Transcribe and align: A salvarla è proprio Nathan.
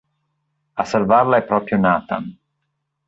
A 0.73 0.83
salvarla 0.85 1.37
è 1.37 1.43
proprio 1.43 1.77
Nathan. 1.77 2.35